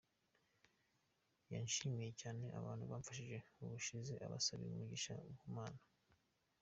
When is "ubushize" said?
3.63-4.13